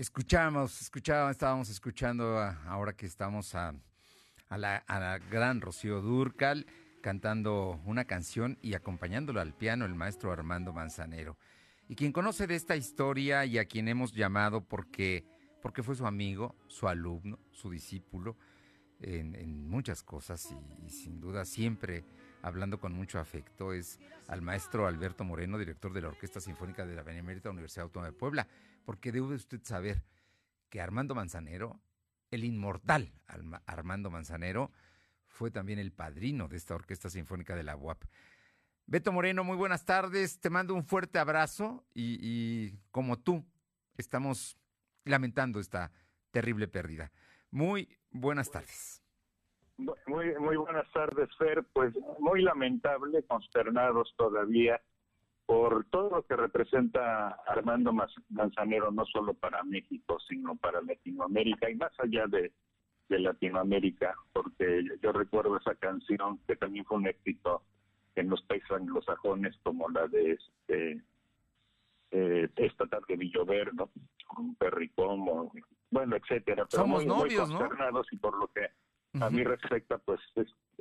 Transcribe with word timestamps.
Escuchamos, 0.00 0.80
escuchábamos, 0.80 1.32
estábamos 1.32 1.68
escuchando 1.68 2.38
ahora 2.38 2.94
que 2.94 3.04
estamos 3.04 3.54
a, 3.54 3.74
la, 4.48 5.20
gran 5.30 5.60
Rocío 5.60 6.00
Durcal 6.00 6.64
cantando 7.02 7.78
una 7.84 8.06
canción 8.06 8.56
y 8.62 8.72
acompañándolo 8.72 9.42
al 9.42 9.52
piano 9.52 9.84
el 9.84 9.94
maestro 9.94 10.32
Armando 10.32 10.72
Manzanero. 10.72 11.36
Y 11.86 11.96
quien 11.96 12.12
conoce 12.12 12.46
de 12.46 12.54
esta 12.54 12.76
historia 12.76 13.44
y 13.44 13.58
a 13.58 13.66
quien 13.66 13.88
hemos 13.88 14.14
llamado 14.14 14.62
porque, 14.66 15.26
porque 15.60 15.82
fue 15.82 15.94
su 15.94 16.06
amigo, 16.06 16.56
su 16.66 16.88
alumno, 16.88 17.38
su 17.50 17.70
discípulo, 17.70 18.38
en, 19.00 19.68
muchas 19.68 20.02
cosas 20.02 20.48
y, 20.82 20.88
sin 20.88 21.20
duda 21.20 21.44
siempre 21.44 22.06
hablando 22.42 22.80
con 22.80 22.92
mucho 22.92 23.18
afecto, 23.18 23.72
es 23.72 23.98
al 24.28 24.42
maestro 24.42 24.86
Alberto 24.86 25.24
Moreno, 25.24 25.58
director 25.58 25.92
de 25.92 26.02
la 26.02 26.08
Orquesta 26.08 26.40
Sinfónica 26.40 26.86
de 26.86 26.94
la 26.94 27.02
Benemérita 27.02 27.50
Universidad 27.50 27.84
Autónoma 27.84 28.10
de 28.10 28.18
Puebla 28.18 28.46
porque 28.84 29.12
debe 29.12 29.34
usted 29.34 29.60
saber 29.62 30.04
que 30.68 30.80
Armando 30.80 31.14
Manzanero, 31.14 31.80
el 32.30 32.44
inmortal 32.44 33.12
Armando 33.66 34.10
Manzanero, 34.10 34.70
fue 35.26 35.50
también 35.50 35.78
el 35.78 35.92
padrino 35.92 36.48
de 36.48 36.56
esta 36.56 36.74
Orquesta 36.74 37.08
Sinfónica 37.08 37.54
de 37.54 37.62
la 37.62 37.76
UAP. 37.76 38.04
Beto 38.86 39.12
Moreno, 39.12 39.44
muy 39.44 39.56
buenas 39.56 39.84
tardes, 39.84 40.40
te 40.40 40.50
mando 40.50 40.74
un 40.74 40.84
fuerte 40.84 41.18
abrazo 41.18 41.84
y, 41.94 42.74
como 42.90 43.18
tú, 43.18 43.46
estamos 43.96 44.56
lamentando 45.04 45.60
esta 45.60 45.92
terrible 46.32 46.66
pérdida. 46.66 47.12
Muy 47.50 47.96
buenas 48.10 48.50
tardes. 48.50 48.99
Muy, 50.06 50.34
muy 50.38 50.56
buenas 50.56 50.90
tardes, 50.92 51.28
Fer. 51.36 51.64
Pues 51.72 51.94
muy 52.18 52.42
lamentable, 52.42 53.22
consternados 53.24 54.12
todavía 54.16 54.80
por 55.50 55.84
todo 55.86 56.10
lo 56.10 56.22
que 56.26 56.36
representa 56.36 57.30
Armando 57.44 57.92
Manzanero, 58.28 58.92
no 58.92 59.04
solo 59.06 59.34
para 59.34 59.64
México, 59.64 60.18
sino 60.28 60.54
para 60.54 60.80
Latinoamérica 60.80 61.68
y 61.68 61.74
más 61.74 61.92
allá 61.98 62.26
de, 62.28 62.52
Latinoamérica, 63.08 64.14
porque 64.32 64.84
yo 65.02 65.10
recuerdo 65.10 65.56
esa 65.56 65.74
canción 65.74 66.38
que 66.46 66.54
también 66.54 66.84
fue 66.84 66.98
un 66.98 67.08
éxito 67.08 67.64
en 68.14 68.30
los 68.30 68.40
países 68.42 68.70
anglosajones, 68.70 69.56
como 69.64 69.88
la 69.88 70.06
de 70.06 70.30
este 70.30 71.02
eh, 72.12 72.48
esta 72.54 72.86
tarde 72.86 73.16
Villover, 73.16 73.74
¿no? 73.74 73.90
Un 74.38 74.54
perricón, 74.54 75.24
bueno, 75.90 76.14
etcétera. 76.14 76.64
Pero 76.70 76.82
Somos 76.82 77.04
novios, 77.04 77.50
muy 77.50 77.66
y 78.12 78.16
por 78.18 78.38
lo 78.38 78.46
que 78.52 78.68
a 79.18 79.30
mí 79.30 79.42
respecta, 79.42 79.98
pues 79.98 80.20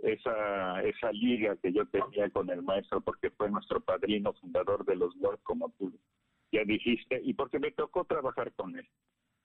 esa, 0.04 0.82
esa 0.84 1.12
liga 1.12 1.56
que 1.58 1.74
yo 1.74 1.86
tenía 1.88 2.30
con 2.30 2.50
el 2.50 2.62
maestro, 2.62 3.02
porque 3.02 3.32
fue 3.32 3.50
nuestro 3.50 3.82
padrino 3.82 4.34
fundador 4.34 4.86
de 4.86 4.96
los 4.96 5.16
WORD, 5.18 5.40
como 5.44 5.70
tú 5.78 5.92
ya 6.52 6.64
dijiste, 6.64 7.20
y 7.24 7.34
porque 7.34 7.60
me 7.60 7.72
tocó 7.72 8.06
trabajar 8.06 8.52
con 8.54 8.78
él. 8.78 8.88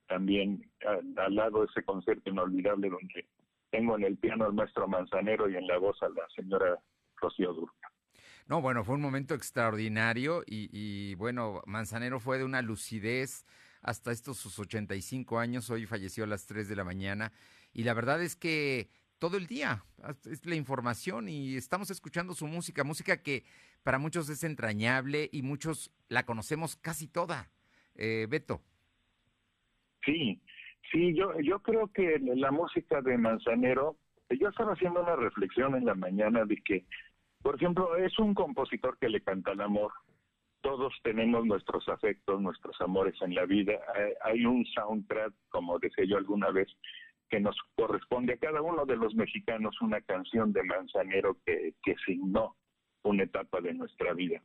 También 0.07 0.69
al, 1.17 1.35
lado 1.35 1.61
de 1.61 1.67
ese 1.67 1.83
concierto 1.83 2.29
inolvidable 2.29 2.89
donde 2.89 3.27
tengo 3.71 3.95
en 3.97 4.03
el 4.03 4.17
piano 4.17 4.45
al 4.45 4.53
maestro 4.53 4.87
Manzanero 4.87 5.49
y 5.49 5.55
en 5.55 5.67
la 5.67 5.77
voz 5.77 6.01
a 6.03 6.09
la 6.09 6.27
señora 6.35 6.79
Rocío 7.17 7.53
Durca. 7.53 7.91
No, 8.47 8.61
bueno, 8.61 8.83
fue 8.83 8.95
un 8.95 9.01
momento 9.01 9.33
extraordinario 9.33 10.43
y, 10.45 10.69
y, 10.71 11.15
bueno, 11.15 11.63
Manzanero 11.65 12.19
fue 12.19 12.37
de 12.37 12.43
una 12.43 12.61
lucidez 12.61 13.45
hasta 13.81 14.11
estos 14.11 14.37
sus 14.37 14.57
85 14.59 15.39
años, 15.39 15.69
hoy 15.69 15.85
falleció 15.85 16.23
a 16.23 16.27
las 16.27 16.45
3 16.45 16.67
de 16.69 16.75
la 16.75 16.83
mañana 16.83 17.31
y 17.75 17.83
la 17.83 17.93
verdad 17.93 18.23
es 18.23 18.37
que 18.37 18.87
todo 19.19 19.35
el 19.35 19.47
día 19.47 19.83
es 20.31 20.45
la 20.45 20.55
información 20.55 21.27
y 21.27 21.57
estamos 21.57 21.91
escuchando 21.91 22.33
su 22.33 22.47
música, 22.47 22.85
música 22.85 23.21
que 23.21 23.43
para 23.83 23.99
muchos 23.99 24.29
es 24.29 24.45
entrañable 24.45 25.29
y 25.31 25.41
muchos 25.41 25.91
la 26.07 26.25
conocemos 26.25 26.77
casi 26.77 27.07
toda. 27.07 27.49
Eh, 27.95 28.27
Beto. 28.29 28.61
Sí, 30.05 30.39
sí, 30.89 31.13
yo, 31.15 31.37
yo 31.41 31.59
creo 31.59 31.91
que 31.91 32.17
la 32.19 32.49
música 32.49 33.01
de 33.01 33.17
Manzanero, 33.17 33.97
yo 34.29 34.47
estaba 34.47 34.71
haciendo 34.71 35.01
una 35.03 35.17
reflexión 35.17 35.75
en 35.75 35.85
la 35.85 35.95
mañana 35.95 36.45
de 36.45 36.55
que, 36.63 36.85
por 37.41 37.55
ejemplo, 37.55 37.97
es 37.97 38.17
un 38.19 38.33
compositor 38.33 38.97
que 38.99 39.09
le 39.09 39.21
canta 39.21 39.51
el 39.51 39.59
amor. 39.59 39.91
Todos 40.61 40.93
tenemos 41.03 41.45
nuestros 41.45 41.87
afectos, 41.89 42.41
nuestros 42.41 42.79
amores 42.79 43.15
en 43.21 43.35
la 43.35 43.45
vida. 43.45 43.73
Hay 44.23 44.45
un 44.45 44.65
soundtrack, 44.65 45.33
como 45.49 45.77
decía 45.77 46.05
yo 46.05 46.17
alguna 46.17 46.49
vez, 46.51 46.69
que 47.29 47.39
nos 47.39 47.57
corresponde 47.75 48.33
a 48.33 48.37
cada 48.37 48.61
uno 48.61 48.85
de 48.85 48.95
los 48.95 49.15
mexicanos 49.15 49.79
una 49.81 50.01
canción 50.01 50.53
de 50.53 50.63
Manzanero 50.63 51.37
que, 51.45 51.73
que 51.83 51.95
signó 52.05 52.55
una 53.03 53.23
etapa 53.23 53.61
de 53.61 53.73
nuestra 53.73 54.13
vida. 54.13 54.41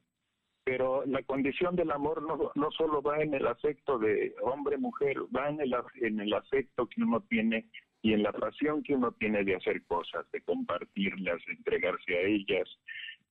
Pero 0.64 1.04
la 1.06 1.22
condición 1.22 1.74
del 1.74 1.90
amor 1.90 2.22
no, 2.22 2.52
no 2.54 2.70
solo 2.70 3.02
va 3.02 3.22
en 3.22 3.34
el 3.34 3.46
afecto 3.46 3.98
de 3.98 4.34
hombre-mujer, 4.42 5.16
va 5.34 5.48
en 5.48 5.60
el, 5.60 5.74
en 6.02 6.20
el 6.20 6.32
afecto 6.34 6.86
que 6.86 7.02
uno 7.02 7.22
tiene 7.22 7.66
y 8.02 8.12
en 8.12 8.22
la 8.22 8.32
pasión 8.32 8.82
que 8.82 8.94
uno 8.94 9.12
tiene 9.12 9.44
de 9.44 9.56
hacer 9.56 9.82
cosas, 9.84 10.30
de 10.32 10.40
compartirlas, 10.42 11.44
de 11.46 11.52
entregarse 11.52 12.16
a 12.16 12.20
ellas 12.22 12.68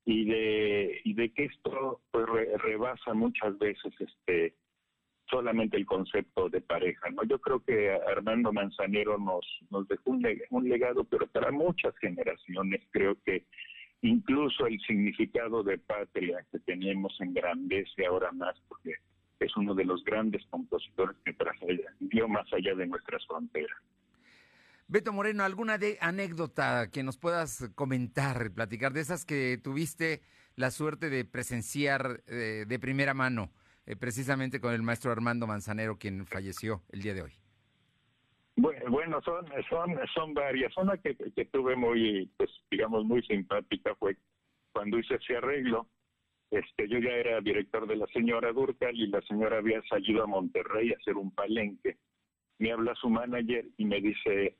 y 0.05 0.25
de, 0.25 1.01
y 1.03 1.13
de 1.13 1.31
que 1.31 1.45
esto 1.45 2.01
pues, 2.11 2.25
rebasa 2.61 3.13
muchas 3.13 3.57
veces 3.57 3.93
este 3.99 4.55
solamente 5.29 5.77
el 5.77 5.85
concepto 5.85 6.49
de 6.49 6.61
pareja. 6.61 7.09
¿no? 7.09 7.23
Yo 7.23 7.39
creo 7.39 7.59
que 7.59 7.91
Armando 8.07 8.51
Manzanero 8.51 9.17
nos, 9.17 9.45
nos 9.69 9.87
dejó 9.87 10.11
un, 10.11 10.69
legado, 10.69 11.03
pero 11.03 11.27
para 11.27 11.51
muchas 11.51 11.95
generaciones 11.99 12.81
creo 12.91 13.17
que 13.25 13.45
incluso 14.01 14.65
el 14.65 14.79
significado 14.81 15.63
de 15.63 15.77
patria 15.77 16.45
que 16.51 16.59
teníamos 16.59 17.15
engrandece 17.19 18.05
ahora 18.05 18.31
más, 18.31 18.55
porque 18.67 18.95
es 19.39 19.55
uno 19.55 19.73
de 19.73 19.85
los 19.85 20.03
grandes 20.03 20.45
compositores 20.49 21.15
que 21.23 21.35
dio 21.99 22.27
más 22.27 22.51
allá 22.53 22.75
de 22.75 22.87
nuestras 22.87 23.25
fronteras. 23.25 23.77
Beto 24.87 25.13
Moreno, 25.13 25.43
¿alguna 25.43 25.77
de 25.77 25.99
anécdota 26.01 26.89
que 26.91 27.03
nos 27.03 27.17
puedas 27.17 27.69
comentar, 27.75 28.51
platicar 28.51 28.91
de 28.91 29.01
esas 29.01 29.23
que 29.23 29.59
tuviste 29.63 30.21
la 30.55 30.71
suerte 30.71 31.11
de 31.11 31.25
presenciar 31.25 32.23
eh, 32.25 32.65
de 32.67 32.79
primera 32.79 33.13
mano? 33.13 33.51
Eh, 33.89 33.95
precisamente 33.95 34.61
con 34.61 34.71
el 34.71 34.83
maestro 34.83 35.11
Armando 35.11 35.47
Manzanero, 35.47 35.97
quien 35.97 36.27
falleció 36.27 36.83
el 36.91 37.01
día 37.01 37.15
de 37.15 37.23
hoy? 37.23 37.31
Bueno, 38.55 39.19
son, 39.23 39.47
son, 39.67 39.99
son 40.13 40.33
varias. 40.35 40.77
Una 40.77 40.95
que, 40.97 41.15
que 41.15 41.45
tuve 41.45 41.75
muy, 41.75 42.29
pues, 42.37 42.51
digamos, 42.69 43.03
muy 43.05 43.23
simpática 43.23 43.95
fue 43.95 44.15
cuando 44.73 44.99
hice 44.99 45.15
ese 45.15 45.37
arreglo. 45.37 45.87
Este, 46.51 46.87
yo 46.87 46.99
ya 46.99 47.09
era 47.13 47.41
director 47.41 47.87
de 47.87 47.95
la 47.95 48.05
señora 48.07 48.51
Durcal 48.51 48.95
y 48.95 49.07
la 49.07 49.21
señora 49.21 49.57
había 49.57 49.81
salido 49.89 50.23
a 50.23 50.27
Monterrey 50.27 50.93
a 50.93 50.97
hacer 50.97 51.17
un 51.17 51.31
palenque. 51.31 51.97
Me 52.59 52.71
habla 52.71 52.93
su 52.93 53.09
manager 53.09 53.65
y 53.77 53.85
me 53.85 54.01
dice, 54.01 54.55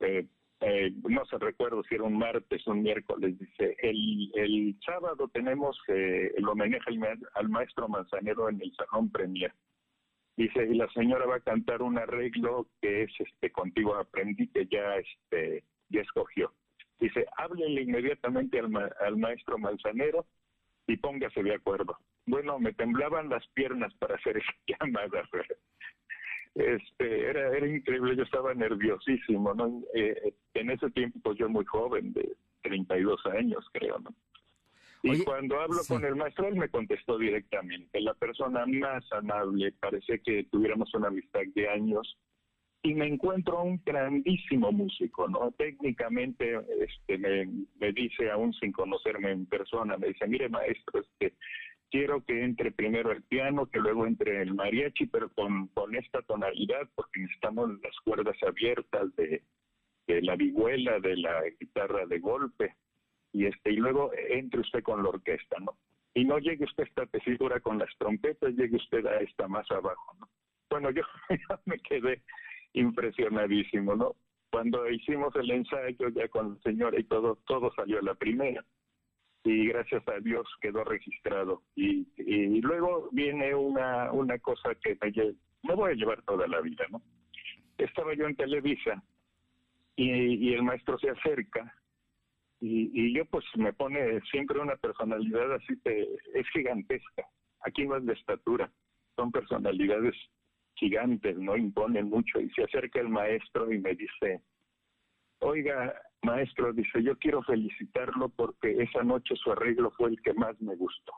eh, 0.00 0.26
eh, 0.60 0.92
no 1.08 1.24
se 1.26 1.38
recuerdo 1.38 1.82
si 1.84 1.96
era 1.96 2.04
un 2.04 2.16
martes 2.16 2.66
o 2.66 2.70
un 2.70 2.82
miércoles, 2.82 3.38
dice, 3.38 3.76
el, 3.82 4.74
sábado 4.84 5.28
tenemos 5.28 5.78
eh, 5.88 6.32
el 6.34 6.48
homenaje 6.48 6.90
al, 7.34 7.48
maestro 7.48 7.88
Manzanero 7.88 8.48
en 8.48 8.60
el 8.62 8.72
Salón 8.74 9.10
Premier. 9.10 9.52
Dice, 10.36 10.66
y 10.66 10.74
la 10.74 10.88
señora 10.90 11.26
va 11.26 11.36
a 11.36 11.40
cantar 11.40 11.82
un 11.82 11.98
arreglo 11.98 12.68
que 12.80 13.04
es 13.04 13.12
este 13.18 13.50
contigo 13.50 13.94
aprendí 13.96 14.48
que 14.48 14.66
ya 14.66 14.96
este 14.96 15.64
ya 15.88 16.00
escogió. 16.00 16.52
Dice, 17.00 17.26
háblele 17.36 17.82
inmediatamente 17.82 18.58
al, 18.58 18.70
al 19.00 19.16
maestro 19.16 19.58
Manzanero 19.58 20.26
y 20.86 20.96
póngase 20.96 21.42
de 21.42 21.54
acuerdo. 21.54 21.98
Bueno, 22.26 22.58
me 22.58 22.72
temblaban 22.72 23.28
las 23.28 23.46
piernas 23.48 23.94
para 23.94 24.16
hacer 24.16 24.38
esa 24.38 24.52
llamada 24.80 25.22
este 26.56 27.28
era 27.28 27.56
era 27.56 27.66
increíble 27.66 28.16
yo 28.16 28.22
estaba 28.22 28.54
nerviosísimo 28.54 29.54
no 29.54 29.82
eh, 29.94 30.34
en 30.54 30.70
ese 30.70 30.90
tiempo 30.90 31.18
pues 31.22 31.38
yo 31.38 31.48
muy 31.48 31.64
joven 31.64 32.12
de 32.12 32.36
32 32.62 33.20
años 33.26 33.64
creo 33.72 33.98
no 33.98 34.14
y 35.02 35.22
cuando 35.22 35.60
hablo 35.60 35.78
con 35.86 36.04
el 36.04 36.16
maestro 36.16 36.48
él 36.48 36.56
me 36.56 36.68
contestó 36.68 37.16
directamente. 37.18 38.00
La 38.00 38.14
persona 38.14 38.64
más 38.66 39.04
amable 39.12 39.72
parece 39.78 40.20
que 40.20 40.44
tuviéramos 40.50 40.92
una 40.94 41.08
amistad 41.08 41.42
de 41.54 41.68
años 41.68 42.16
y 42.82 42.94
me 42.94 43.06
encuentro 43.06 43.62
un 43.62 43.80
grandísimo 43.84 44.70
músico 44.70 45.28
no 45.28 45.50
técnicamente 45.58 46.60
este 46.80 47.18
me, 47.18 47.48
me 47.80 47.92
dice 47.92 48.30
aún 48.30 48.52
sin 48.54 48.70
conocerme 48.70 49.32
en 49.32 49.46
persona 49.46 49.96
me 49.96 50.08
dice 50.08 50.26
mire 50.28 50.48
maestro 50.48 51.00
este 51.00 51.34
quiero 51.90 52.24
que 52.24 52.42
entre 52.42 52.72
primero 52.72 53.12
el 53.12 53.22
piano, 53.22 53.66
que 53.66 53.78
luego 53.78 54.06
entre 54.06 54.42
el 54.42 54.54
mariachi, 54.54 55.06
pero 55.06 55.30
con, 55.30 55.70
esta 55.94 56.22
tonalidad, 56.22 56.88
porque 56.94 57.20
necesitamos 57.20 57.70
las 57.82 57.96
cuerdas 58.04 58.36
abiertas 58.42 59.14
de, 59.16 59.42
de 60.06 60.22
la 60.22 60.36
vihuela, 60.36 60.98
de 61.00 61.16
la 61.16 61.42
guitarra 61.58 62.06
de 62.06 62.18
golpe, 62.18 62.74
y 63.32 63.46
este 63.46 63.72
y 63.72 63.76
luego 63.76 64.10
entre 64.30 64.60
usted 64.60 64.82
con 64.82 65.02
la 65.02 65.10
orquesta, 65.10 65.56
¿no? 65.60 65.76
Y 66.14 66.24
no 66.24 66.38
llegue 66.38 66.64
usted 66.64 66.84
a 66.84 66.86
esta 66.86 67.06
tesitura 67.06 67.60
con 67.60 67.78
las 67.78 67.90
trompetas, 67.98 68.54
llegue 68.54 68.76
usted 68.76 69.04
a 69.06 69.18
esta 69.18 69.48
más 69.48 69.70
abajo, 69.70 70.16
¿no? 70.20 70.28
Bueno, 70.70 70.90
yo 70.90 71.02
me 71.66 71.78
quedé 71.78 72.22
impresionadísimo, 72.72 73.94
¿no? 73.94 74.16
Cuando 74.50 74.88
hicimos 74.90 75.34
el 75.36 75.50
ensayo 75.50 76.08
ya 76.08 76.28
con 76.28 76.54
la 76.54 76.60
señora 76.60 76.98
y 76.98 77.04
todo, 77.04 77.38
todo 77.46 77.72
salió 77.74 77.98
a 77.98 78.02
la 78.02 78.14
primera 78.14 78.64
y 79.46 79.68
gracias 79.68 80.06
a 80.08 80.18
Dios 80.18 80.46
quedó 80.60 80.82
registrado. 80.84 81.62
Y, 81.76 82.08
y 82.16 82.60
luego 82.60 83.08
viene 83.12 83.54
una, 83.54 84.10
una 84.12 84.38
cosa 84.38 84.74
que 84.74 84.98
me, 85.00 85.12
me 85.62 85.74
voy 85.74 85.92
a 85.92 85.94
llevar 85.94 86.22
toda 86.22 86.46
la 86.48 86.60
vida, 86.60 86.84
¿no? 86.90 87.00
Estaba 87.78 88.14
yo 88.14 88.26
en 88.26 88.36
Televisa 88.36 89.02
y, 89.94 90.50
y 90.50 90.54
el 90.54 90.62
maestro 90.62 90.98
se 90.98 91.10
acerca 91.10 91.72
y, 92.60 92.90
y, 92.92 93.14
yo 93.14 93.26
pues 93.26 93.44
me 93.56 93.72
pone 93.72 94.20
siempre 94.30 94.58
una 94.58 94.76
personalidad 94.76 95.52
así 95.54 95.78
que 95.84 96.08
es 96.34 96.48
gigantesca. 96.52 97.26
Aquí 97.60 97.86
no 97.86 97.96
es 97.96 98.06
de 98.06 98.14
estatura, 98.14 98.70
son 99.14 99.30
personalidades 99.30 100.14
gigantes, 100.74 101.36
no 101.36 101.56
imponen 101.56 102.08
mucho. 102.08 102.40
Y 102.40 102.50
se 102.50 102.64
acerca 102.64 103.00
el 103.00 103.10
maestro 103.10 103.70
y 103.70 103.78
me 103.78 103.94
dice, 103.94 104.40
oiga, 105.40 105.94
maestro, 106.26 106.72
dice, 106.72 107.02
yo 107.02 107.16
quiero 107.16 107.42
felicitarlo 107.42 108.28
porque 108.28 108.82
esa 108.82 109.02
noche 109.02 109.34
su 109.36 109.52
arreglo 109.52 109.90
fue 109.92 110.10
el 110.10 110.20
que 110.20 110.34
más 110.34 110.60
me 110.60 110.74
gustó. 110.74 111.12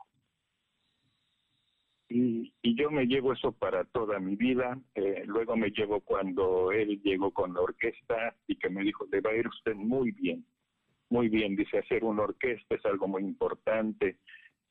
Y, 2.07 2.53
y 2.61 2.75
yo 2.75 2.89
me 2.89 3.05
llevo 3.05 3.33
eso 3.33 3.51
para 3.51 3.83
toda 3.85 4.19
mi 4.19 4.35
vida. 4.35 4.79
Eh, 4.95 5.23
luego 5.25 5.55
me 5.57 5.69
llevo 5.69 6.01
cuando 6.01 6.71
él 6.71 7.01
llegó 7.03 7.31
con 7.31 7.53
la 7.53 7.61
orquesta 7.61 8.35
y 8.47 8.55
que 8.55 8.69
me 8.69 8.83
dijo, 8.83 9.05
le 9.11 9.21
va 9.21 9.31
a 9.31 9.35
ir 9.35 9.47
usted 9.47 9.75
muy 9.75 10.11
bien, 10.11 10.45
muy 11.09 11.29
bien. 11.29 11.55
Dice, 11.55 11.79
hacer 11.79 12.03
una 12.03 12.23
orquesta 12.23 12.75
es 12.75 12.85
algo 12.85 13.07
muy 13.07 13.23
importante, 13.23 14.17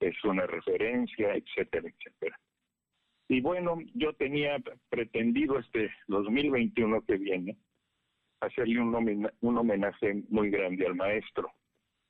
es 0.00 0.24
una 0.24 0.46
referencia, 0.46 1.34
etcétera, 1.34 1.88
etcétera. 1.88 2.40
Y 3.28 3.40
bueno, 3.40 3.78
yo 3.94 4.14
tenía 4.14 4.56
pretendido 4.88 5.58
este 5.58 5.90
2021 6.08 7.02
que 7.02 7.18
viene 7.18 7.58
hacerle 8.40 8.80
un, 8.80 9.30
un 9.40 9.58
homenaje 9.58 10.22
muy 10.28 10.50
grande 10.50 10.86
al 10.86 10.94
maestro. 10.94 11.52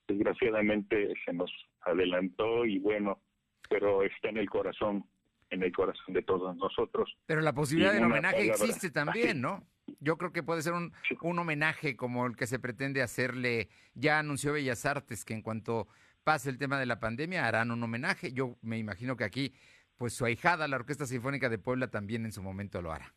Desgraciadamente 0.07 1.13
se 1.25 1.33
nos 1.33 1.51
adelantó 1.83 2.65
y 2.65 2.79
bueno, 2.79 3.21
pero 3.69 4.03
está 4.03 4.29
en 4.31 4.39
el 4.39 4.49
corazón, 4.49 5.05
en 5.51 5.63
el 5.63 5.73
corazón 5.73 6.15
de 6.15 6.23
todos 6.23 6.57
nosotros. 6.57 7.17
Pero 7.27 7.41
la 7.41 7.53
posibilidad 7.53 7.93
del 7.93 8.05
homenaje 8.05 8.47
existe 8.47 8.91
también, 8.91 9.41
¿no? 9.41 9.65
Yo 10.01 10.19
creo 10.19 10.33
que 10.33 10.43
puede 10.43 10.63
ser 10.63 10.75
un, 10.75 10.93
un 11.23 11.39
homenaje 11.39 11.97
como 11.97 12.27
el 12.27 12.37
que 12.37 12.47
se 12.47 12.59
pretende 12.59 13.03
hacerle. 13.03 13.69
Ya 13.95 14.19
anunció 14.19 14.53
Bellas 14.53 14.85
Artes 14.85 15.25
que 15.25 15.35
en 15.35 15.43
cuanto 15.43 15.89
pase 16.25 16.51
el 16.51 16.59
tema 16.59 16.79
de 16.79 16.85
la 16.87 17.01
pandemia 17.01 17.47
harán 17.47 17.71
un 17.71 17.83
homenaje. 17.83 18.33
Yo 18.33 18.59
me 18.61 18.79
imagino 18.79 19.17
que 19.17 19.25
aquí, 19.25 19.55
pues 19.97 20.13
su 20.13 20.27
ahijada, 20.27 20.69
la 20.69 20.77
Orquesta 20.77 21.07
Sinfónica 21.07 21.49
de 21.49 21.59
Puebla, 21.59 21.89
también 21.89 22.27
en 22.27 22.33
su 22.33 22.43
momento 22.43 22.83
lo 22.83 22.93
hará. 22.93 23.15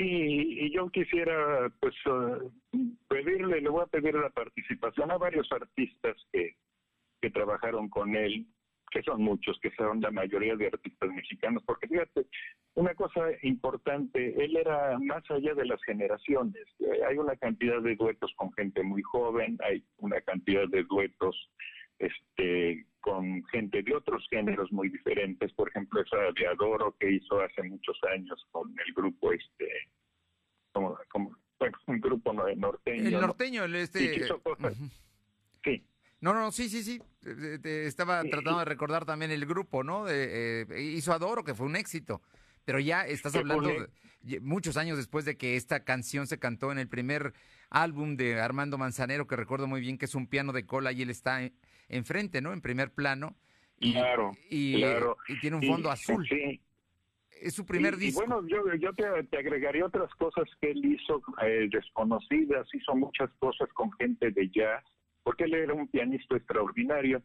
Sí, 0.00 0.06
y 0.06 0.70
yo 0.72 0.88
quisiera, 0.88 1.70
pues, 1.78 1.94
uh, 2.06 2.50
pedirle, 3.06 3.60
le 3.60 3.68
voy 3.68 3.82
a 3.82 3.86
pedir 3.86 4.14
la 4.14 4.30
participación 4.30 5.10
a 5.10 5.18
varios 5.18 5.46
artistas 5.52 6.16
que, 6.32 6.56
que 7.20 7.28
trabajaron 7.28 7.90
con 7.90 8.16
él, 8.16 8.46
que 8.90 9.02
son 9.02 9.22
muchos, 9.22 9.60
que 9.60 9.70
son 9.72 10.00
la 10.00 10.10
mayoría 10.10 10.56
de 10.56 10.68
artistas 10.68 11.10
mexicanos, 11.10 11.62
porque 11.66 11.86
fíjate, 11.86 12.24
una 12.76 12.94
cosa 12.94 13.26
importante, 13.42 14.42
él 14.42 14.56
era 14.56 14.98
más 15.00 15.22
allá 15.30 15.52
de 15.52 15.66
las 15.66 15.82
generaciones, 15.82 16.66
eh, 16.78 17.04
hay 17.06 17.18
una 17.18 17.36
cantidad 17.36 17.82
de 17.82 17.94
duetos 17.94 18.32
con 18.36 18.50
gente 18.54 18.82
muy 18.82 19.02
joven, 19.02 19.58
hay 19.62 19.84
una 19.98 20.18
cantidad 20.22 20.66
de 20.66 20.82
duetos 20.84 21.36
este 21.98 22.86
con 23.00 23.44
gente 23.46 23.82
de 23.82 23.94
otros 23.94 24.26
géneros 24.30 24.70
muy 24.72 24.88
diferentes, 24.88 25.52
por 25.54 25.68
ejemplo 25.68 26.00
esa 26.02 26.16
de 26.34 26.46
Adoro 26.46 26.94
que 26.98 27.12
hizo 27.12 27.40
hace 27.40 27.62
muchos 27.62 27.98
años 28.14 28.46
con 28.50 28.68
el 28.70 28.94
grupo 28.94 29.32
este 29.32 29.68
como, 30.72 30.98
como 31.08 31.36
bueno, 31.58 31.78
un 31.86 32.00
grupo 32.00 32.32
norteño. 32.32 33.08
El 33.08 33.20
norteño, 33.20 33.64
el 33.64 33.76
este. 33.76 34.26
Sí. 35.62 35.84
No, 36.20 36.34
no, 36.34 36.50
sí, 36.52 36.68
sí, 36.68 36.82
sí. 36.82 37.00
Te 37.22 37.86
estaba 37.86 38.22
tratando 38.24 38.60
de 38.60 38.64
recordar 38.64 39.04
también 39.04 39.30
el 39.30 39.44
grupo, 39.46 39.84
¿no? 39.84 40.06
De, 40.06 40.62
eh, 40.62 40.82
hizo 40.82 41.12
Adoro, 41.12 41.44
que 41.44 41.54
fue 41.54 41.66
un 41.66 41.76
éxito. 41.76 42.22
Pero 42.64 42.78
ya 42.78 43.06
estás 43.06 43.34
hablando 43.34 43.68
de, 44.22 44.40
muchos 44.40 44.76
años 44.76 44.96
después 44.96 45.24
de 45.24 45.36
que 45.36 45.56
esta 45.56 45.84
canción 45.84 46.26
se 46.26 46.38
cantó 46.38 46.72
en 46.72 46.78
el 46.78 46.88
primer 46.88 47.34
álbum 47.70 48.16
de 48.16 48.40
Armando 48.40 48.76
Manzanero, 48.76 49.26
que 49.26 49.36
recuerdo 49.36 49.66
muy 49.66 49.80
bien 49.80 49.96
que 49.96 50.04
es 50.04 50.14
un 50.14 50.26
piano 50.26 50.52
de 50.52 50.66
cola 50.66 50.92
y 50.92 51.02
él 51.02 51.10
está 51.10 51.40
enfrente, 51.88 52.40
¿no? 52.42 52.52
En 52.52 52.60
primer 52.60 52.92
plano. 52.92 53.36
Y, 53.78 53.94
claro, 53.94 54.32
y, 54.50 54.76
claro. 54.76 55.16
y 55.28 55.40
tiene 55.40 55.56
un 55.56 55.62
fondo 55.62 55.90
azul. 55.90 56.26
Sí. 56.28 56.60
Es 57.40 57.54
su 57.54 57.64
primer 57.64 57.96
disco. 57.96 58.22
Y 58.22 58.26
bueno, 58.26 58.46
yo, 58.46 58.74
yo 58.74 58.92
te, 58.92 59.06
agregaría 59.38 59.86
otras 59.86 60.10
cosas 60.16 60.44
que 60.60 60.72
él 60.72 60.84
hizo 60.84 61.22
eh, 61.42 61.68
desconocidas, 61.70 62.68
hizo 62.74 62.94
muchas 62.94 63.30
cosas 63.38 63.68
con 63.72 63.90
gente 63.92 64.30
de 64.30 64.50
jazz, 64.50 64.84
porque 65.22 65.44
él 65.44 65.54
era 65.54 65.72
un 65.72 65.88
pianista 65.88 66.36
extraordinario. 66.36 67.22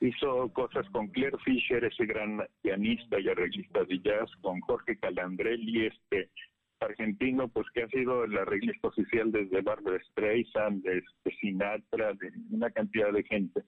Hizo 0.00 0.50
cosas 0.52 0.88
con 0.90 1.08
Claire 1.08 1.36
Fisher, 1.44 1.84
ese 1.84 2.06
gran 2.06 2.40
pianista 2.62 3.20
y 3.20 3.28
arreglista 3.28 3.84
de 3.84 3.98
jazz, 4.00 4.30
con 4.40 4.60
Jorge 4.60 4.96
Calandrelli, 4.96 5.86
este 5.86 6.30
argentino, 6.86 7.48
pues 7.48 7.66
que 7.74 7.82
ha 7.82 7.88
sido 7.88 8.24
el 8.24 8.36
arreglista 8.36 8.88
oficial 8.88 9.32
desde 9.32 9.62
Barbara 9.62 9.98
Streisand, 10.10 10.82
de, 10.82 11.02
Sinatra, 11.40 12.14
de 12.14 12.32
una 12.50 12.70
cantidad 12.70 13.12
de 13.12 13.22
gente. 13.24 13.62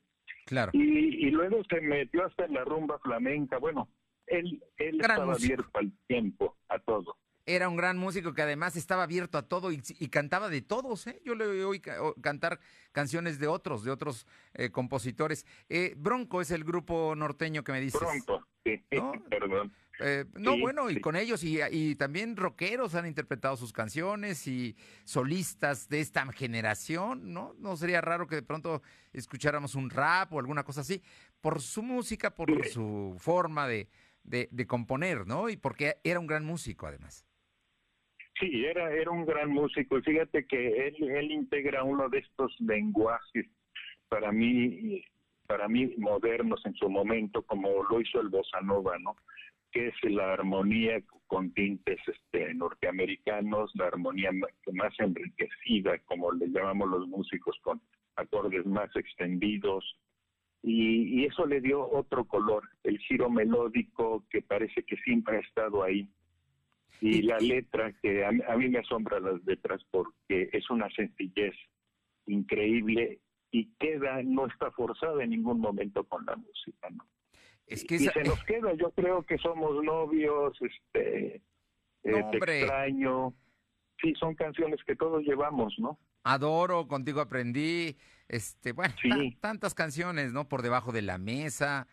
Claro. 0.47 0.71
Y, 0.75 1.27
y, 1.27 1.31
luego 1.31 1.63
se 1.65 1.81
metió 1.81 2.27
hasta 2.27 2.45
en 2.45 2.55
la 2.55 2.65
rumba 2.65 2.99
flamenca. 2.99 3.59
Bueno, 3.59 3.89
él, 4.27 4.63
él 4.79 5.01
estaba 5.01 5.35
abierto 5.35 5.71
al 5.75 5.93
tiempo, 6.07 6.57
a 6.69 6.79
todo. 6.79 7.17
Era 7.47 7.69
un 7.69 7.77
gran 7.77 7.99
músico 7.99 8.33
que 8.33 8.43
además 8.43 8.77
estaba 8.77 9.03
abierto 9.03 9.39
a 9.39 9.49
todo 9.49 9.73
y, 9.73 9.81
cantaba 10.09 10.49
de 10.49 10.63
todos. 10.63 11.07
¿eh? 11.07 11.21
Yo 11.25 11.35
le 11.35 11.65
oí 11.65 11.81
cantar 11.81 12.61
canciones 12.93 13.39
de 13.39 13.49
otros, 13.49 13.83
de 13.83 13.91
otros 13.91 14.27
eh, 14.55 14.71
compositores. 14.71 15.47
Eh, 15.69 15.95
Bronco 15.97 16.41
es 16.41 16.51
el 16.51 16.65
grupo 16.65 17.15
norteño 17.17 17.65
que 17.65 17.73
me 17.73 17.81
dices. 17.81 18.01
Bronco, 18.01 18.47
sí, 18.65 18.81
perdón. 19.31 19.73
Eh, 20.03 20.25
no, 20.39 20.59
bueno, 20.59 20.91
y 20.91 21.01
con 21.01 21.17
ellos 21.17 21.45
y, 21.45 21.59
y, 21.71 21.95
también 21.95 22.37
rockeros 22.37 22.95
han 22.95 23.07
interpretado 23.07 23.57
sus 23.57 23.73
canciones 23.73 24.47
y 24.47 24.77
solistas 25.05 25.89
de 25.89 26.01
esta 26.01 26.25
generación, 26.33 27.33
¿no? 27.33 27.55
No 27.59 27.77
sería 27.77 28.01
raro 28.01 28.27
que 28.27 28.37
de 28.37 28.43
pronto 28.43 28.83
escucháramos 29.13 29.75
un 29.75 29.91
rap 29.91 30.33
o 30.33 30.39
alguna 30.39 30.65
cosa 30.65 30.81
así, 30.81 31.03
por 31.41 31.61
su 31.61 31.83
música, 31.83 32.35
por 32.35 32.67
su 32.67 33.15
forma 33.19 33.69
de, 33.69 33.89
de, 34.25 34.49
de 34.51 34.67
componer, 34.67 35.27
¿no? 35.27 35.49
Y 35.49 35.57
porque 35.57 35.97
era 36.05 36.19
un 36.19 36.27
gran 36.27 36.45
músico 36.45 36.87
además. 36.87 37.27
Sí, 38.39 38.65
era, 38.65 38.91
era 38.93 39.11
un 39.11 39.27
gran 39.27 39.51
músico. 39.51 40.01
Fíjate 40.01 40.47
que 40.47 40.89
él, 40.89 41.11
él 41.11 41.31
integra 41.31 41.85
uno 41.85 42.09
de 42.09 42.21
estos 42.21 42.57
lenguajes 42.61 43.47
para 44.09 44.33
mí, 44.33 45.05
para 45.47 45.69
mí 45.69 45.95
modernos 45.99 46.65
en 46.65 46.75
su 46.75 46.89
momento, 46.89 47.43
como 47.43 47.83
lo 47.85 48.01
hizo 48.01 48.21
el 48.21 48.29
bossa 48.29 48.61
nova, 48.63 48.99
¿no? 48.99 49.15
Que 49.73 49.89
es 49.89 49.95
la 50.05 50.33
armonía 50.33 51.03
con 51.27 51.53
tintes 51.53 52.01
este, 52.07 52.53
norteamericanos, 52.55 53.71
la 53.75 53.87
armonía 53.87 54.31
más 54.73 54.95
enriquecida, 54.99 55.99
como 56.07 56.33
le 56.33 56.49
llamamos 56.49 56.89
los 56.89 57.09
músicos, 57.09 57.57
con 57.63 57.81
acordes 58.17 58.67
más 58.67 58.95
extendidos. 58.97 59.85
Y, 60.63 61.25
eso 61.25 61.47
le 61.47 61.61
dio 61.61 61.89
otro 61.89 62.25
color, 62.25 62.69
el 62.83 62.99
giro 62.99 63.31
melódico 63.31 64.27
que 64.29 64.43
parece 64.43 64.83
que 64.83 64.97
siempre 64.97 65.37
ha 65.37 65.41
estado 65.41 65.83
ahí. 65.83 66.09
Y 67.01 67.23
la 67.23 67.39
letra, 67.39 67.93
que 68.03 68.25
a, 68.25 68.33
mí 68.33 68.69
me 68.69 68.81
asombra 68.81 69.21
las 69.21 69.43
letras 69.45 69.81
porque 69.91 70.51
es 70.53 70.69
una 70.69 70.91
sencillez 70.91 71.55
increíble 72.27 73.21
y 73.51 73.73
queda, 73.79 74.23
no 74.23 74.47
está 74.47 74.71
forzada 74.73 75.25
en 75.25 75.31
ningún 75.31 75.61
momento 75.61 76.05
con 76.05 76.27
la 76.27 76.37
música, 76.37 76.91
¿no? 76.91 77.05
Es 77.71 77.85
que 77.85 77.95
y 77.95 77.99
se 78.01 78.25
nos 78.25 78.43
queda, 78.45 78.75
yo 78.75 78.91
creo 78.91 79.23
que 79.23 79.39
somos 79.39 79.83
novios, 79.85 80.59
este, 80.61 81.37
eh, 82.03 82.25
extraño. 82.33 83.33
Sí, 84.03 84.13
son 84.19 84.35
canciones 84.35 84.81
que 84.85 84.97
todos 84.97 85.23
llevamos, 85.23 85.73
¿no? 85.79 85.97
Adoro, 86.25 86.89
contigo 86.89 87.21
aprendí, 87.21 87.97
este, 88.27 88.73
bueno, 88.73 88.93
tantas 89.41 89.75
canciones, 89.75 90.33
¿no? 90.33 90.49
Por 90.49 90.63
debajo 90.63 90.91
de 90.91 91.03
la 91.03 91.17
mesa. 91.17 91.87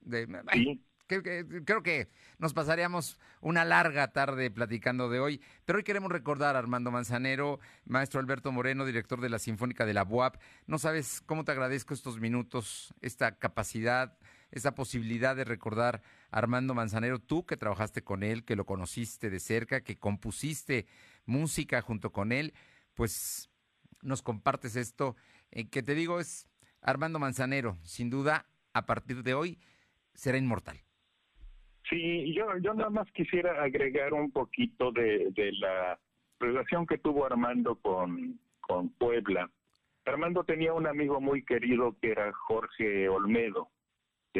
De, 0.00 0.26
sí. 0.52 0.84
creo 1.06 1.82
que 1.82 2.08
nos 2.38 2.52
pasaríamos 2.52 3.18
una 3.40 3.64
larga 3.64 4.12
tarde 4.12 4.50
platicando 4.50 5.08
de 5.08 5.20
hoy, 5.20 5.40
pero 5.64 5.78
hoy 5.78 5.84
queremos 5.84 6.12
recordar 6.12 6.54
a 6.54 6.58
Armando 6.58 6.90
Manzanero, 6.90 7.60
maestro 7.86 8.20
Alberto 8.20 8.52
Moreno, 8.52 8.84
director 8.84 9.22
de 9.22 9.30
la 9.30 9.38
Sinfónica 9.38 9.86
de 9.86 9.94
la 9.94 10.04
UAP. 10.04 10.36
No 10.66 10.78
sabes 10.78 11.22
cómo 11.24 11.44
te 11.44 11.52
agradezco 11.52 11.94
estos 11.94 12.20
minutos, 12.20 12.94
esta 13.00 13.38
capacidad, 13.38 14.18
esa 14.50 14.74
posibilidad 14.74 15.36
de 15.36 15.44
recordar 15.44 16.02
a 16.30 16.38
Armando 16.38 16.74
Manzanero, 16.74 17.18
tú 17.18 17.44
que 17.46 17.56
trabajaste 17.56 18.02
con 18.02 18.22
él, 18.22 18.44
que 18.44 18.56
lo 18.56 18.64
conociste 18.64 19.30
de 19.30 19.40
cerca, 19.40 19.82
que 19.82 19.96
compusiste 19.96 20.86
música 21.26 21.80
junto 21.82 22.10
con 22.10 22.32
él, 22.32 22.52
pues 22.94 23.50
nos 24.02 24.22
compartes 24.22 24.76
esto, 24.76 25.16
eh, 25.50 25.68
que 25.68 25.82
te 25.82 25.94
digo 25.94 26.20
es 26.20 26.48
Armando 26.80 27.18
Manzanero, 27.18 27.76
sin 27.82 28.10
duda, 28.10 28.46
a 28.72 28.86
partir 28.86 29.22
de 29.22 29.34
hoy 29.34 29.58
será 30.14 30.38
inmortal. 30.38 30.78
Sí, 31.88 32.34
yo, 32.34 32.46
yo 32.58 32.74
nada 32.74 32.90
más 32.90 33.10
quisiera 33.12 33.62
agregar 33.62 34.12
un 34.12 34.30
poquito 34.30 34.92
de, 34.92 35.30
de 35.30 35.52
la 35.52 35.98
relación 36.38 36.86
que 36.86 36.98
tuvo 36.98 37.24
Armando 37.24 37.76
con, 37.76 38.38
con 38.60 38.90
Puebla 38.90 39.50
Armando 40.08 40.42
tenía 40.44 40.72
un 40.72 40.86
amigo 40.86 41.20
muy 41.20 41.44
querido 41.44 41.94
que 42.00 42.10
era 42.12 42.32
Jorge 42.32 43.08
Olmedo, 43.08 43.68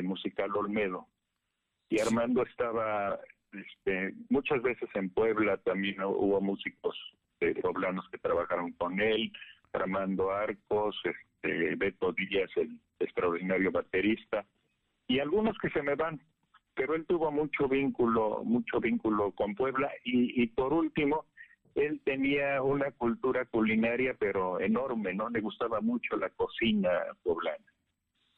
Musical 0.03 0.55
Olmedo. 0.57 1.07
Y 1.89 2.01
Armando 2.01 2.43
estaba 2.43 3.19
este, 3.53 4.15
muchas 4.29 4.63
veces 4.63 4.89
en 4.95 5.11
Puebla, 5.11 5.57
también 5.59 6.03
hubo 6.03 6.41
músicos 6.41 6.97
de 7.41 7.55
poblanos 7.57 8.09
que 8.11 8.19
trabajaron 8.19 8.73
con 8.73 9.01
él, 9.01 9.33
Armando 9.73 10.31
Arcos, 10.31 11.01
este, 11.05 11.77
Beto 11.77 12.13
Díaz, 12.13 12.51
el 12.57 12.79
extraordinario 12.99 13.71
baterista, 13.71 14.45
y 15.07 15.21
algunos 15.21 15.57
que 15.59 15.71
se 15.71 15.83
me 15.83 15.95
van, 15.95 16.21
pero 16.75 16.95
él 16.95 17.07
tuvo 17.07 17.31
mucho 17.31 17.69
vínculo, 17.69 18.43
mucho 18.45 18.81
vínculo 18.81 19.33
con 19.33 19.55
Puebla, 19.55 19.91
y, 20.05 20.43
y 20.43 20.47
por 20.49 20.73
último, 20.73 21.27
él 21.75 22.01
tenía 22.05 22.61
una 22.63 22.91
cultura 22.91 23.45
culinaria, 23.47 24.15
pero 24.19 24.61
enorme, 24.61 25.15
¿no? 25.15 25.31
Le 25.31 25.41
gustaba 25.41 25.81
mucho 25.81 26.17
la 26.17 26.29
cocina 26.31 26.91
poblana. 27.23 27.65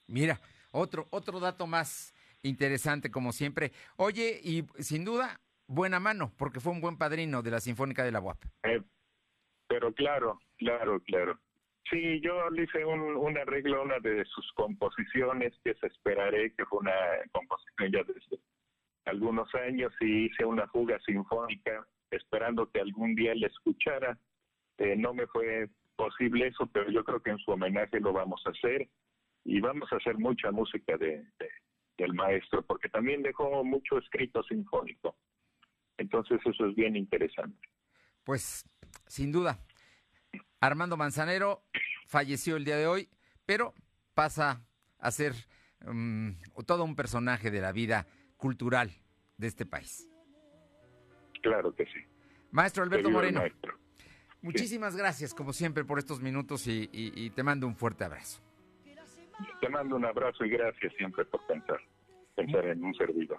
Mira, 0.08 0.38
otro, 0.72 1.06
otro 1.10 1.40
dato 1.40 1.66
más 1.66 2.14
interesante, 2.42 3.10
como 3.10 3.32
siempre. 3.32 3.72
Oye, 3.96 4.40
y 4.42 4.64
sin 4.82 5.04
duda, 5.04 5.40
buena 5.66 6.00
mano, 6.00 6.32
porque 6.36 6.60
fue 6.60 6.72
un 6.72 6.80
buen 6.80 6.96
padrino 6.96 7.42
de 7.42 7.50
la 7.50 7.60
Sinfónica 7.60 8.04
de 8.04 8.12
la 8.12 8.20
UAP. 8.20 8.44
Eh, 8.64 8.82
pero 9.68 9.92
claro, 9.92 10.40
claro, 10.58 11.00
claro. 11.00 11.38
Sí, 11.88 12.20
yo 12.20 12.50
le 12.50 12.64
hice 12.64 12.84
un, 12.84 13.00
un, 13.00 13.38
arreglo 13.38 13.80
a 13.80 13.82
una 13.82 13.98
de 13.98 14.24
sus 14.26 14.52
composiciones, 14.52 15.52
que 15.64 15.74
se 15.74 15.86
esperaré, 15.86 16.54
que 16.54 16.64
fue 16.66 16.80
una 16.80 16.94
composición 17.32 17.92
ya 17.92 18.02
desde 18.04 18.42
algunos 19.06 19.52
años, 19.54 19.92
y 20.00 20.26
hice 20.26 20.44
una 20.44 20.68
fuga 20.68 20.98
sinfónica 21.04 21.86
esperando 22.10 22.70
que 22.70 22.80
algún 22.80 23.14
día 23.14 23.34
le 23.34 23.46
escuchara. 23.46 24.18
Eh, 24.78 24.96
no 24.96 25.14
me 25.14 25.26
fue 25.26 25.68
posible 25.96 26.48
eso, 26.48 26.66
pero 26.72 26.90
yo 26.90 27.04
creo 27.04 27.20
que 27.20 27.30
en 27.30 27.38
su 27.38 27.50
homenaje 27.50 28.00
lo 28.00 28.12
vamos 28.12 28.42
a 28.46 28.50
hacer 28.50 28.88
y 29.44 29.60
vamos 29.60 29.92
a 29.92 29.96
hacer 29.96 30.18
mucha 30.18 30.50
música 30.50 30.96
de, 30.96 31.24
del 31.96 32.14
maestro, 32.14 32.62
porque 32.62 32.88
también 32.88 33.22
dejó 33.22 33.64
mucho 33.64 33.98
escrito 33.98 34.42
sinfónico. 34.44 35.16
Entonces 35.98 36.40
eso 36.44 36.66
es 36.66 36.74
bien 36.74 36.96
interesante. 36.96 37.68
Pues 38.24 38.64
sin 39.06 39.32
duda, 39.32 39.58
Armando 40.60 40.96
Manzanero 40.96 41.62
falleció 42.06 42.56
el 42.56 42.64
día 42.64 42.76
de 42.76 42.86
hoy, 42.86 43.08
pero 43.46 43.74
pasa 44.14 44.64
a 44.98 45.10
ser 45.10 45.32
um, 45.86 46.36
todo 46.66 46.84
un 46.84 46.96
personaje 46.96 47.50
de 47.50 47.60
la 47.60 47.72
vida 47.72 48.06
cultural 48.36 48.90
de 49.36 49.46
este 49.46 49.66
país. 49.66 50.08
Claro 51.42 51.74
que 51.74 51.84
sí. 51.86 52.00
Maestro 52.50 52.82
Alberto 52.82 53.10
Moreno. 53.10 53.42
Muchísimas 54.42 54.96
gracias, 54.96 55.34
como 55.34 55.52
siempre, 55.52 55.84
por 55.84 55.98
estos 55.98 56.20
minutos 56.20 56.66
y, 56.66 56.88
y, 56.92 57.12
y, 57.14 57.30
te 57.30 57.42
mando 57.42 57.66
un 57.66 57.76
fuerte 57.76 58.04
abrazo. 58.04 58.40
Te 59.60 59.68
mando 59.68 59.96
un 59.96 60.04
abrazo 60.04 60.44
y 60.44 60.50
gracias 60.50 60.92
siempre 60.96 61.24
por 61.24 61.46
pensar, 61.46 61.80
pensar 62.34 62.66
en 62.66 62.84
un 62.84 62.94
servidor. 62.94 63.38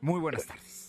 Muy 0.00 0.20
buenas 0.20 0.46
tardes. 0.46 0.87